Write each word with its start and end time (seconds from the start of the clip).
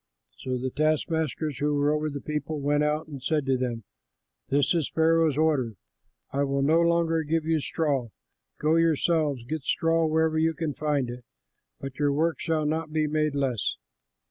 So 0.39 0.57
the 0.57 0.71
taskmasters 0.71 1.59
who 1.59 1.75
were 1.75 1.93
over 1.93 2.09
the 2.09 2.21
people 2.21 2.59
went 2.59 2.83
out 2.83 3.05
and 3.05 3.21
said 3.21 3.45
to 3.45 3.55
them, 3.55 3.83
"This 4.49 4.73
is 4.73 4.89
Pharaoh's 4.89 5.37
order, 5.37 5.75
'I 6.31 6.45
will 6.45 6.61
no 6.63 6.81
longer 6.81 7.21
give 7.21 7.45
you 7.45 7.59
straw. 7.59 8.09
Go 8.57 8.77
yourselves, 8.77 9.43
get 9.43 9.61
straw 9.61 10.07
wherever 10.07 10.39
you 10.39 10.55
can 10.55 10.73
find 10.73 11.07
it; 11.11 11.23
but 11.79 11.99
your 11.99 12.11
work 12.11 12.39
shall 12.39 12.65
not 12.65 12.91
be 12.91 13.05
made 13.05 13.35
less.'" 13.35 13.75